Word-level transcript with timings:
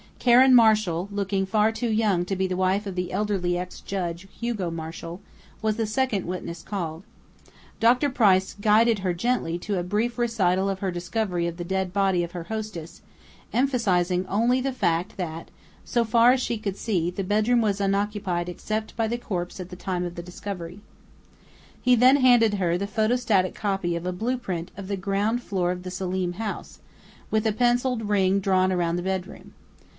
Karen 0.17 0.53
Marshall, 0.53 1.07
looking 1.11 1.45
far 1.47 1.71
too 1.71 1.89
young 1.89 2.25
to 2.25 2.35
be 2.35 2.45
the 2.47 2.55
wife 2.57 2.85
of 2.85 2.93
the 2.95 3.11
elderly 3.11 3.57
ex 3.57 3.79
judge, 3.81 4.27
Hugo 4.39 4.69
Marshall, 4.69 5.19
was 5.63 5.77
the 5.77 5.87
second 5.87 6.25
witness 6.25 6.61
called. 6.61 7.03
Dr. 7.79 8.09
Price 8.09 8.55
guided 8.59 8.99
her 8.99 9.13
gently 9.13 9.59
to 9.59 9.79
a 9.79 9.83
brief 9.83 10.17
recital 10.19 10.69
of 10.69 10.77
her 10.79 10.91
discovery 10.91 11.47
of 11.47 11.57
the 11.57 11.63
dead 11.63 11.91
body 11.93 12.23
of 12.23 12.31
her 12.33 12.45
hostess, 12.45 13.01
emphasizing 13.53 14.25
only 14.27 14.59
the 14.61 14.71
fact 14.71 15.17
that, 15.17 15.49
so 15.85 16.03
far 16.03 16.31
as 16.31 16.41
she 16.41 16.57
could 16.57 16.77
see, 16.77 17.09
the 17.09 17.23
bedroom 17.23 17.61
was 17.61 17.81
unoccupied 17.81 18.47
except 18.49 18.95
by 18.95 19.07
the 19.07 19.19
corpse 19.19 19.59
at 19.59 19.69
the 19.69 19.75
time 19.75 20.03
of 20.03 20.13
the 20.15 20.23
discovery. 20.23 20.81
He 21.79 21.95
then 21.95 22.17
handed 22.17 22.55
her 22.55 22.75
the 22.77 22.87
photostatic 22.87 23.53
copy 23.55 23.95
of 23.95 24.05
a 24.07 24.11
blueprint 24.13 24.69
of 24.77 24.87
the 24.87 24.97
ground 24.97 25.41
floor 25.43 25.71
of 25.71 25.81
the 25.81 25.91
Selim 25.91 26.33
house, 26.33 26.79
with 27.31 27.45
a 27.45 27.51
pencilled 27.53 28.07
ring 28.09 28.39
drawn 28.39 28.71
around 28.71 28.95
the 28.97 29.03
bedroom. 29.03 29.53